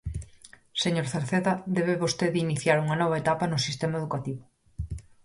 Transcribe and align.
Señor 0.83 1.05
Cerceda, 1.11 1.53
debe 1.77 2.01
vostede 2.03 2.43
iniciar 2.45 2.77
unha 2.83 2.99
nova 3.01 3.19
etapa 3.21 3.45
no 3.51 3.63
sistema 3.67 3.95
educativo. 4.01 4.41